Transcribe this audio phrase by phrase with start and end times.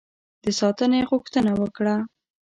[0.43, 1.95] د ساتنې غوښتنه وکړه.